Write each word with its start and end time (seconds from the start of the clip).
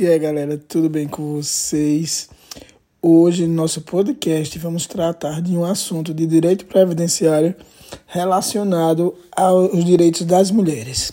E 0.00 0.06
aí, 0.06 0.16
galera, 0.16 0.56
tudo 0.56 0.88
bem 0.88 1.08
com 1.08 1.34
vocês? 1.34 2.28
Hoje, 3.02 3.48
no 3.48 3.54
nosso 3.54 3.80
podcast, 3.80 4.56
vamos 4.56 4.86
tratar 4.86 5.42
de 5.42 5.56
um 5.56 5.64
assunto 5.64 6.14
de 6.14 6.24
direito 6.24 6.66
previdenciário 6.66 7.52
relacionado 8.06 9.12
aos 9.32 9.84
direitos 9.84 10.24
das 10.24 10.52
mulheres. 10.52 11.10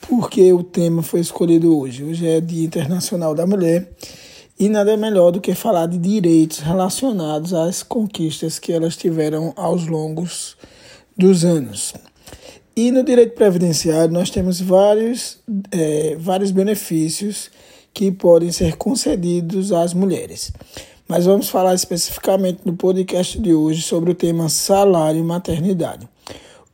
Porque 0.00 0.52
o 0.52 0.64
tema 0.64 1.04
foi 1.04 1.20
escolhido 1.20 1.78
hoje. 1.78 2.02
Hoje 2.02 2.26
é 2.26 2.40
Dia 2.40 2.64
Internacional 2.64 3.32
da 3.32 3.46
Mulher 3.46 3.92
e 4.58 4.68
nada 4.68 4.96
melhor 4.96 5.30
do 5.30 5.40
que 5.40 5.54
falar 5.54 5.86
de 5.86 5.96
direitos 5.96 6.58
relacionados 6.58 7.54
às 7.54 7.84
conquistas 7.84 8.58
que 8.58 8.72
elas 8.72 8.96
tiveram 8.96 9.52
aos 9.54 9.86
longos 9.86 10.56
dos 11.16 11.44
anos. 11.44 11.94
E 12.74 12.90
no 12.90 13.04
direito 13.04 13.36
previdenciário 13.36 14.12
nós 14.12 14.30
temos 14.30 14.60
vários, 14.60 15.38
é, 15.70 16.16
vários 16.18 16.50
benefícios 16.50 17.52
que 17.96 18.12
podem 18.12 18.52
ser 18.52 18.76
concedidos 18.76 19.72
às 19.72 19.94
mulheres. 19.94 20.52
Mas 21.08 21.24
vamos 21.24 21.48
falar 21.48 21.74
especificamente 21.74 22.60
no 22.62 22.74
podcast 22.74 23.40
de 23.40 23.54
hoje 23.54 23.80
sobre 23.80 24.10
o 24.10 24.14
tema 24.14 24.50
salário 24.50 25.18
e 25.18 25.22
maternidade. 25.22 26.06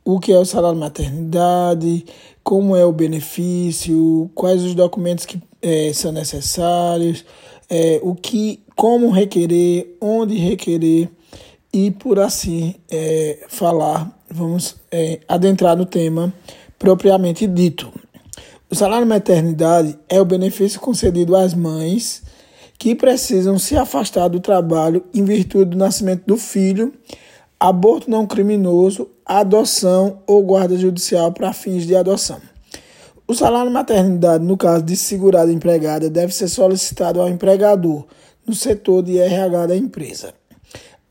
O 0.03 0.19
que 0.19 0.33
é 0.33 0.37
o 0.37 0.43
salário 0.43 0.77
maternidade, 0.77 2.05
como 2.43 2.75
é 2.75 2.85
o 2.85 2.91
benefício, 2.91 4.29
quais 4.35 4.63
os 4.63 4.75
documentos 4.75 5.25
que 5.25 5.41
é, 5.61 5.93
são 5.93 6.11
necessários, 6.11 7.23
é, 7.69 8.01
o 8.03 8.13
que, 8.15 8.59
como 8.75 9.09
requerer, 9.09 9.95
onde 10.01 10.35
requerer 10.35 11.07
e 11.71 11.89
por 11.89 12.19
assim 12.19 12.75
é, 12.91 13.45
falar, 13.47 14.11
vamos 14.29 14.75
adentrar 15.29 15.77
no 15.77 15.85
tema 15.85 16.33
propriamente 16.77 17.47
dito. 17.47 17.93
O 18.73 18.75
salário 18.75 19.05
maternidade 19.05 19.99
é 20.09 20.19
o 20.19 20.25
benefício 20.25 20.79
concedido 20.79 21.35
às 21.35 21.53
mães 21.53 22.23
que 22.79 22.95
precisam 22.95 23.59
se 23.59 23.77
afastar 23.77 24.27
do 24.27 24.39
trabalho 24.39 25.03
em 25.13 25.23
virtude 25.23 25.69
do 25.69 25.77
nascimento 25.77 26.23
do 26.25 26.37
filho, 26.37 26.91
aborto 27.59 28.09
não 28.09 28.25
criminoso, 28.25 29.07
adoção 29.23 30.23
ou 30.25 30.41
guarda 30.41 30.75
judicial 30.75 31.31
para 31.31 31.53
fins 31.53 31.85
de 31.85 31.95
adoção. 31.95 32.41
O 33.27 33.35
salário 33.35 33.69
maternidade, 33.69 34.43
no 34.43 34.57
caso 34.57 34.83
de 34.83 34.95
segurada 34.95 35.51
empregada, 35.51 36.09
deve 36.09 36.33
ser 36.33 36.47
solicitado 36.47 37.21
ao 37.21 37.29
empregador 37.29 38.07
no 38.43 38.55
setor 38.55 39.03
de 39.03 39.19
RH 39.19 39.67
da 39.67 39.75
empresa. 39.75 40.33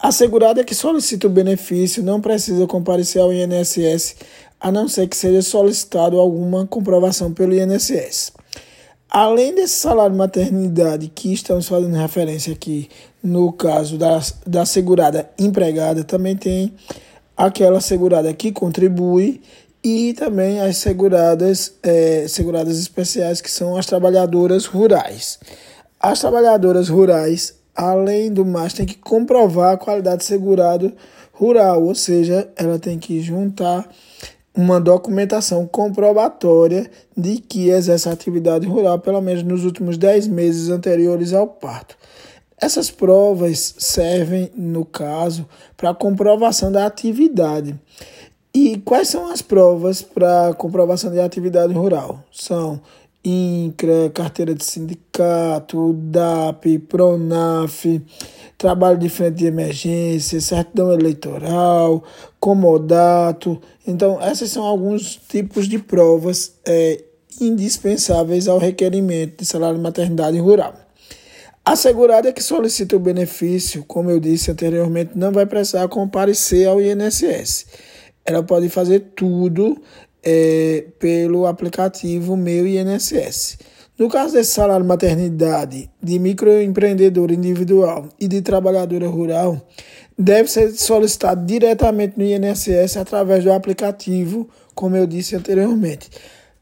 A 0.00 0.10
segurada 0.10 0.64
que 0.64 0.74
solicita 0.74 1.28
o 1.28 1.30
benefício 1.30 2.02
não 2.02 2.20
precisa 2.20 2.66
comparecer 2.66 3.22
ao 3.22 3.32
INSS, 3.32 4.16
a 4.62 4.70
não 4.70 4.86
ser 4.86 5.08
que 5.08 5.16
seja 5.16 5.42
solicitado 5.42 6.18
alguma 6.18 6.66
comprovação 6.66 7.32
pelo 7.32 7.55
INSS. 7.55 8.32
Além 9.10 9.54
desse 9.54 9.74
salário 9.74 10.16
maternidade 10.16 11.08
que 11.08 11.32
estamos 11.32 11.66
fazendo 11.69 11.96
referência 11.96 12.52
aqui, 12.52 12.88
no 13.22 13.52
caso 13.52 13.98
da, 13.98 14.20
da 14.46 14.64
segurada 14.64 15.28
empregada, 15.38 16.04
também 16.04 16.36
tem 16.36 16.72
aquela 17.36 17.80
segurada 17.80 18.32
que 18.32 18.52
contribui 18.52 19.42
e 19.84 20.14
também 20.14 20.60
as 20.60 20.76
seguradas, 20.76 21.74
é, 21.82 22.26
seguradas 22.28 22.78
especiais, 22.78 23.41
que 23.41 23.50
são 23.50 23.76
as 23.76 23.84
trabalhadoras 23.84 24.64
rurais. 24.64 25.38
As 26.00 26.20
trabalhadoras 26.20 26.88
rurais 26.88 27.60
além 27.74 28.32
do 28.32 28.44
mais, 28.44 28.72
tem 28.72 28.86
que 28.86 28.97
comprovar 28.97 29.72
a 29.72 29.76
qualidade 29.76 30.19
de 30.19 30.24
segurado 30.24 30.92
rural, 31.32 31.82
ou 31.82 31.94
seja, 31.94 32.48
ela 32.56 32.78
tem 32.78 32.98
que 32.98 33.20
juntar 33.20 33.88
uma 34.55 34.81
documentação 34.81 35.67
comprobatória 35.67 36.91
de 37.17 37.39
que 37.39 37.70
exerce 37.70 38.08
atividade 38.08 38.67
rural 38.67 38.98
pelo 38.98 39.20
menos 39.20 39.42
nos 39.42 39.64
últimos 39.64 39.97
10 39.97 40.28
meses 40.28 40.69
anteriores 40.69 41.33
ao 41.33 41.47
parto. 41.47 41.97
Essas 42.61 42.91
provas 42.91 43.75
servem, 43.78 44.50
no 44.55 44.84
caso, 44.84 45.48
para 45.77 45.92
comprovação 45.92 46.70
da 46.70 46.86
atividade. 46.86 47.75
E 48.54 48.76
quais 48.84 49.09
são 49.09 49.32
as 49.32 49.41
provas 49.43 50.03
para 50.03 50.55
comprovação 50.55 51.10
de 51.10 51.19
atividade 51.19 51.72
rural? 51.72 52.22
São 52.31 52.81
INCRA, 53.25 54.10
carteira 54.10 54.55
de 54.55 54.65
sindicato, 54.65 55.93
DAP, 55.93 56.78
PRONAF, 56.88 58.03
trabalho 58.59 58.99
de 58.99 59.09
frente 59.09 59.37
de 59.37 59.47
emergência, 59.47 60.41
certidão 60.41 60.93
eleitoral, 60.93 62.03
comodato. 62.41 63.61
Então, 63.87 64.19
esses 64.21 64.50
são 64.50 64.65
alguns 64.65 65.16
tipos 65.16 65.69
de 65.69 65.78
provas 65.78 66.55
é, 66.66 67.03
indispensáveis 67.41 68.49
ao 68.49 68.59
requerimento 68.59 69.38
de 69.38 69.47
salário 69.47 69.77
de 69.77 69.82
maternidade 69.82 70.38
rural. 70.38 70.75
A 71.65 71.77
segurada 71.77 72.32
que 72.32 72.43
solicita 72.43 72.97
o 72.97 72.99
benefício, 72.99 73.84
como 73.84 74.11
eu 74.11 74.19
disse 74.19 74.50
anteriormente, 74.50 75.12
não 75.15 75.31
vai 75.31 75.47
precisar 75.47 75.87
comparecer 75.87 76.66
ao 76.66 76.81
INSS. 76.81 77.66
Ela 78.25 78.43
pode 78.43 78.69
fazer 78.69 79.12
tudo 79.15 79.81
é, 80.22 80.84
pelo 80.99 81.47
aplicativo 81.47 82.37
Meu 82.37 82.66
INSS. 82.66 83.59
No 83.99 84.09
caso 84.09 84.34
desse 84.34 84.53
salário 84.53 84.87
maternidade 84.87 85.91
de 86.03 86.19
microempreendedor 86.19 87.31
individual 87.31 88.09
e 88.19 88.27
de 88.27 88.41
trabalhadora 88.41 89.06
rural, 89.06 89.61
deve 90.19 90.50
ser 90.50 90.72
solicitado 90.72 91.44
diretamente 91.44 92.19
no 92.19 92.25
INSS 92.25 92.97
através 92.97 93.44
do 93.44 93.53
aplicativo, 93.53 94.49
como 94.75 94.97
eu 94.97 95.06
disse 95.06 95.37
anteriormente, 95.37 96.09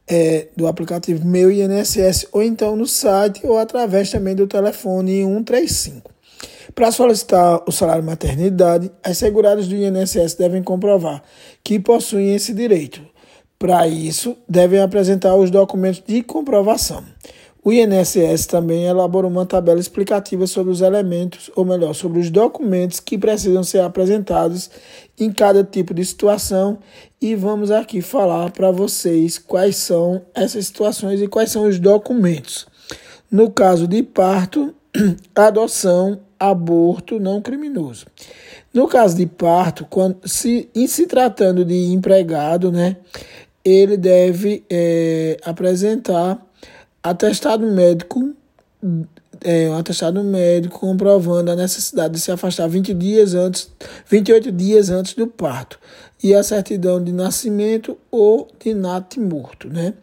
é, 0.08 0.48
do 0.56 0.66
aplicativo 0.66 1.24
Meu 1.26 1.50
INSS, 1.50 2.26
ou 2.32 2.42
então 2.42 2.74
no 2.74 2.86
site, 2.86 3.46
ou 3.46 3.58
através 3.58 4.10
também 4.10 4.34
do 4.34 4.46
telefone 4.46 5.22
135. 5.22 6.10
Para 6.74 6.90
solicitar 6.90 7.62
o 7.66 7.72
salário 7.72 8.02
maternidade, 8.02 8.90
as 9.02 9.18
seguradas 9.18 9.68
do 9.68 9.76
INSS 9.76 10.34
devem 10.34 10.62
comprovar 10.62 11.22
que 11.62 11.78
possuem 11.78 12.34
esse 12.34 12.52
direito 12.52 13.00
para 13.60 13.86
isso, 13.86 14.38
devem 14.48 14.80
apresentar 14.80 15.36
os 15.36 15.50
documentos 15.50 16.02
de 16.06 16.22
comprovação. 16.22 17.04
O 17.62 17.70
INSS 17.70 18.46
também 18.46 18.86
elaborou 18.86 19.30
uma 19.30 19.44
tabela 19.44 19.78
explicativa 19.78 20.46
sobre 20.46 20.72
os 20.72 20.80
elementos, 20.80 21.50
ou 21.54 21.62
melhor, 21.62 21.92
sobre 21.92 22.18
os 22.18 22.30
documentos 22.30 23.00
que 23.00 23.18
precisam 23.18 23.62
ser 23.62 23.80
apresentados 23.80 24.70
em 25.18 25.30
cada 25.30 25.62
tipo 25.62 25.92
de 25.92 26.02
situação 26.02 26.78
e 27.20 27.34
vamos 27.34 27.70
aqui 27.70 28.00
falar 28.00 28.50
para 28.50 28.70
vocês 28.70 29.36
quais 29.36 29.76
são 29.76 30.22
essas 30.34 30.66
situações 30.66 31.20
e 31.20 31.28
quais 31.28 31.50
são 31.50 31.68
os 31.68 31.78
documentos. 31.78 32.66
No 33.30 33.50
caso 33.50 33.86
de 33.86 34.02
parto, 34.02 34.74
adoção, 35.36 36.18
aborto 36.38 37.20
não 37.20 37.42
criminoso. 37.42 38.06
No 38.72 38.88
caso 38.88 39.16
de 39.16 39.26
parto, 39.26 39.84
quando 39.90 40.16
se 40.26 40.70
em 40.74 40.86
se 40.86 41.06
tratando 41.06 41.62
de 41.62 41.92
empregado, 41.92 42.72
né, 42.72 42.96
ele 43.64 43.96
deve 43.96 44.64
é, 44.70 45.36
apresentar 45.44 46.40
atestado 47.02 47.66
médico, 47.66 48.34
é, 49.42 49.68
um 49.68 49.76
atestado 49.76 50.22
médico 50.22 50.78
comprovando 50.78 51.50
a 51.50 51.56
necessidade 51.56 52.14
de 52.14 52.20
se 52.20 52.30
afastar 52.30 52.68
20 52.68 52.94
dias 52.94 53.34
antes, 53.34 53.70
28 54.06 54.52
dias 54.52 54.90
antes 54.90 55.14
do 55.14 55.26
parto 55.26 55.78
e 56.22 56.34
a 56.34 56.42
certidão 56.42 57.02
de 57.02 57.12
nascimento 57.12 57.96
ou 58.10 58.48
de 58.62 58.74
nat 58.74 59.16
morto, 59.16 59.68
né? 59.68 59.94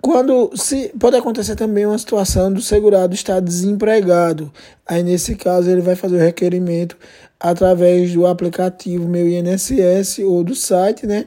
Quando 0.00 0.52
se 0.54 0.92
pode 1.00 1.16
acontecer 1.16 1.56
também 1.56 1.84
uma 1.84 1.98
situação 1.98 2.52
do 2.52 2.60
segurado 2.60 3.14
estar 3.14 3.40
desempregado, 3.40 4.52
aí 4.86 5.02
nesse 5.02 5.34
caso 5.34 5.68
ele 5.68 5.80
vai 5.80 5.96
fazer 5.96 6.16
o 6.16 6.20
requerimento 6.20 6.96
através 7.40 8.12
do 8.12 8.26
aplicativo 8.26 9.08
Meu 9.08 9.28
INSS 9.28 10.20
ou 10.20 10.44
do 10.44 10.54
site, 10.54 11.06
né? 11.06 11.26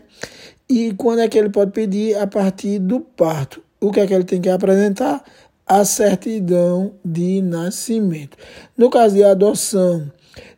E 0.69 0.93
quando 0.93 1.19
é 1.19 1.27
que 1.27 1.37
ele 1.37 1.49
pode 1.49 1.71
pedir? 1.71 2.15
A 2.15 2.27
partir 2.27 2.77
do 2.77 2.99
parto. 2.99 3.61
O 3.81 3.91
que 3.91 3.99
é 3.99 4.05
que 4.05 4.13
ele 4.13 4.23
tem 4.23 4.39
que 4.39 4.49
apresentar? 4.49 5.23
A 5.65 5.83
certidão 5.83 6.93
de 7.03 7.41
nascimento. 7.41 8.37
No 8.77 8.89
caso 8.89 9.15
de 9.15 9.23
adoção, 9.23 10.11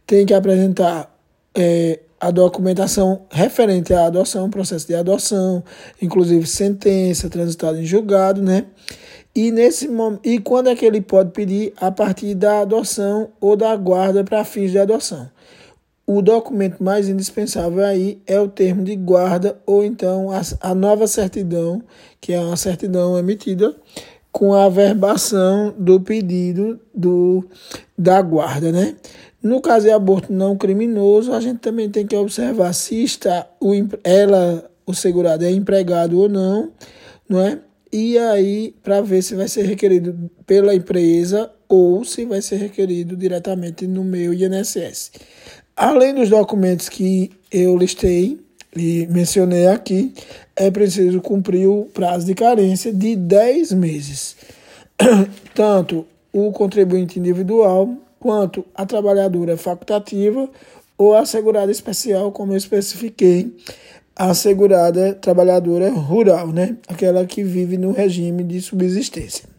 tem 0.06 0.26
que 0.26 0.34
apresentar 0.34 1.16
é, 1.56 2.00
a 2.20 2.30
documentação 2.30 3.22
referente 3.32 3.94
à 3.94 4.06
adoção, 4.06 4.50
processo 4.50 4.88
de 4.88 4.96
adoção, 4.96 5.64
inclusive 6.02 6.46
sentença 6.46 7.30
transitada 7.30 7.80
em 7.80 7.86
julgado, 7.86 8.42
né? 8.42 8.66
E 9.34 9.50
nesse 9.50 9.90
e 10.24 10.40
quando 10.40 10.68
é 10.68 10.76
que 10.76 10.86
ele 10.86 11.00
pode 11.00 11.32
pedir 11.32 11.74
a 11.78 11.90
partir 11.90 12.36
da 12.36 12.60
adoção 12.60 13.30
ou 13.40 13.56
da 13.56 13.74
guarda 13.78 14.26
para 14.26 14.44
fins 14.44 14.72
de 14.72 14.80
adoção? 14.80 15.30
O 16.14 16.22
documento 16.22 16.84
mais 16.84 17.08
indispensável 17.08 17.86
aí 17.86 18.22
é 18.28 18.38
o 18.38 18.50
termo 18.50 18.84
de 18.84 18.98
guarda 18.98 19.58
ou 19.66 19.82
então 19.82 20.30
a, 20.30 20.42
a 20.60 20.76
nova 20.76 21.08
certidão, 21.08 21.82
que 22.20 22.34
é 22.34 22.40
uma 22.42 22.58
certidão 22.58 23.18
emitida 23.18 23.74
com 24.30 24.54
a 24.54 24.66
averbação 24.66 25.74
do 25.78 26.02
pedido 26.02 26.78
do, 26.94 27.46
da 27.98 28.22
guarda, 28.22 28.74
né? 28.74 28.98
No 29.42 29.62
caso 29.62 29.86
de 29.86 29.92
aborto 29.94 30.34
não 30.34 30.58
criminoso, 30.58 31.32
a 31.32 31.40
gente 31.40 31.60
também 31.60 31.90
tem 31.90 32.06
que 32.06 32.16
observar 32.18 32.74
se 32.74 33.02
está 33.02 33.48
o, 33.62 33.72
ela, 34.04 34.70
o 34.86 34.94
segurado 34.94 35.46
é 35.46 35.50
empregado 35.50 36.20
ou 36.20 36.28
não, 36.28 36.74
não 37.30 37.40
é? 37.40 37.58
e 37.92 38.18
aí 38.18 38.74
para 38.82 39.02
ver 39.02 39.22
se 39.22 39.36
vai 39.36 39.48
ser 39.48 39.64
requerido 39.64 40.30
pela 40.46 40.74
empresa 40.74 41.52
ou 41.68 42.06
se 42.06 42.26
vai 42.26 42.42
ser 42.42 42.58
requerido 42.58 43.18
diretamente 43.18 43.86
no 43.86 44.04
meu 44.04 44.34
INSS. 44.34 45.12
Além 45.82 46.14
dos 46.14 46.30
documentos 46.30 46.88
que 46.90 47.32
eu 47.52 47.76
listei 47.76 48.40
e 48.78 49.08
mencionei 49.10 49.66
aqui, 49.66 50.14
é 50.56 50.70
preciso 50.70 51.20
cumprir 51.20 51.68
o 51.68 51.86
prazo 51.92 52.28
de 52.28 52.36
carência 52.36 52.94
de 52.94 53.16
10 53.16 53.72
meses. 53.74 54.36
Tanto 55.56 56.06
o 56.32 56.52
contribuinte 56.52 57.18
individual 57.18 57.98
quanto 58.20 58.64
a 58.76 58.86
trabalhadora 58.86 59.58
facultativa 59.58 60.48
ou 61.00 61.16
a 61.16 61.26
segurada 61.26 61.72
especial, 61.72 62.32
como 62.32 62.54
eu 62.54 62.58
especifiquei, 62.58 63.52
a 64.16 64.36
segurada 64.36 65.16
trabalhadora 65.16 65.90
rural, 65.90 66.50
né? 66.50 66.78
Aquela 66.88 67.26
que 67.26 67.44
vive 67.44 67.76
no 67.76 67.92
regime 67.92 68.44
de 68.44 68.62
subsistência. 68.62 69.51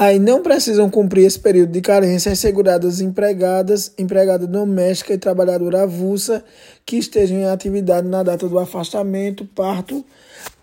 Aí 0.00 0.18
não 0.18 0.42
precisam 0.42 0.88
cumprir 0.88 1.26
esse 1.26 1.38
período 1.38 1.72
de 1.72 1.82
carência 1.82 2.32
as 2.32 2.38
seguradas 2.38 3.02
empregadas, 3.02 3.92
empregada 3.98 4.46
doméstica 4.46 5.12
e 5.12 5.18
trabalhadora 5.18 5.82
avulsa 5.82 6.42
que 6.86 6.96
estejam 6.96 7.36
em 7.36 7.44
atividade 7.44 8.08
na 8.08 8.22
data 8.22 8.48
do 8.48 8.58
afastamento, 8.58 9.44
parto, 9.54 10.02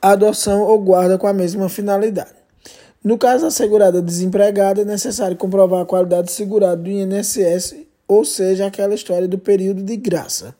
adoção 0.01 0.63
ou 0.63 0.81
guarda 0.81 1.19
com 1.19 1.27
a 1.27 1.33
mesma 1.33 1.69
finalidade. 1.69 2.31
No 3.03 3.15
caso 3.15 3.43
da 3.43 3.51
segurada 3.51 4.01
desempregada, 4.01 4.81
é 4.81 4.85
necessário 4.85 5.37
comprovar 5.37 5.83
a 5.83 5.85
qualidade 5.85 6.29
de 6.29 6.33
segurado 6.33 6.81
do 6.81 6.89
INSS, 6.89 7.75
ou 8.07 8.25
seja, 8.25 8.65
aquela 8.65 8.95
história 8.95 9.27
do 9.27 9.37
período 9.37 9.83
de 9.83 9.97
graça, 9.97 10.55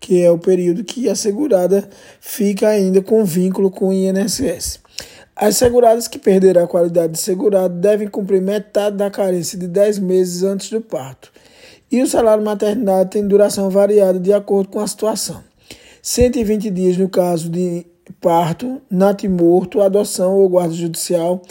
que 0.00 0.22
é 0.22 0.30
o 0.30 0.38
período 0.38 0.84
que 0.84 1.06
a 1.06 1.14
segurada 1.14 1.86
fica 2.18 2.68
ainda 2.68 3.02
com 3.02 3.26
vínculo 3.26 3.70
com 3.70 3.88
o 3.88 3.92
INSS. 3.92 4.81
As 5.44 5.56
seguradas 5.56 6.06
que 6.06 6.20
perderam 6.20 6.62
a 6.62 6.68
qualidade 6.68 7.14
de 7.14 7.18
segurado 7.18 7.74
devem 7.74 8.06
cumprir 8.06 8.40
metade 8.40 8.96
da 8.96 9.10
carência 9.10 9.58
de 9.58 9.66
10 9.66 9.98
meses 9.98 10.44
antes 10.44 10.70
do 10.70 10.80
parto. 10.80 11.32
E 11.90 12.00
o 12.00 12.06
salário 12.06 12.44
maternidade 12.44 13.10
tem 13.10 13.26
duração 13.26 13.68
variada 13.68 14.20
de 14.20 14.32
acordo 14.32 14.68
com 14.68 14.78
a 14.78 14.86
situação. 14.86 15.42
120 16.00 16.70
dias 16.70 16.96
no 16.96 17.08
caso 17.08 17.50
de 17.50 17.84
parto, 18.20 18.80
natimorto, 18.88 19.80
adoção 19.80 20.36
ou 20.36 20.48
guarda 20.48 20.74
judicial 20.74 21.42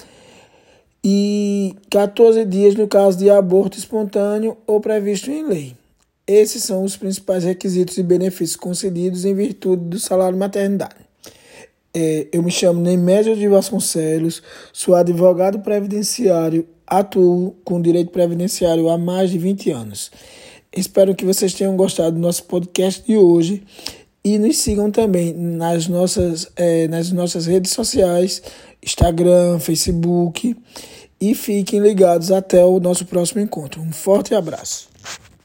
e 1.03 1.75
14 1.89 2.45
dias 2.45 2.75
no 2.75 2.87
caso 2.87 3.17
de 3.17 3.29
aborto 3.29 3.77
espontâneo 3.77 4.55
ou 4.65 4.79
previsto 4.79 5.29
em 5.29 5.45
lei. 5.45 5.75
Esses 6.25 6.63
são 6.63 6.85
os 6.85 6.95
principais 6.95 7.43
requisitos 7.43 7.97
e 7.97 8.03
benefícios 8.03 8.55
concedidos 8.55 9.25
em 9.25 9.35
virtude 9.35 9.83
do 9.83 9.99
salário 9.99 10.37
maternidade. 10.37 11.00
É, 11.93 12.27
eu 12.31 12.41
me 12.41 12.51
chamo 12.51 12.79
Nemédio 12.79 13.35
de 13.35 13.47
Vasconcelos, 13.47 14.41
sou 14.71 14.95
advogado 14.95 15.59
previdenciário, 15.59 16.65
atuo 16.87 17.55
com 17.65 17.81
direito 17.81 18.11
previdenciário 18.11 18.87
há 18.89 18.97
mais 18.97 19.29
de 19.29 19.37
20 19.37 19.71
anos. 19.71 20.11
Espero 20.73 21.13
que 21.13 21.25
vocês 21.25 21.53
tenham 21.53 21.75
gostado 21.75 22.13
do 22.13 22.19
nosso 22.21 22.45
podcast 22.45 23.05
de 23.05 23.17
hoje 23.17 23.63
e 24.23 24.39
nos 24.39 24.57
sigam 24.57 24.89
também 24.89 25.33
nas 25.33 25.87
nossas, 25.87 26.49
é, 26.55 26.87
nas 26.87 27.11
nossas 27.11 27.45
redes 27.45 27.71
sociais, 27.71 28.41
Instagram, 28.81 29.59
Facebook 29.59 30.55
e 31.19 31.35
fiquem 31.35 31.81
ligados 31.81 32.31
até 32.31 32.63
o 32.63 32.79
nosso 32.79 33.05
próximo 33.05 33.41
encontro. 33.41 33.81
Um 33.81 33.91
forte 33.91 34.33
abraço. 34.33 34.90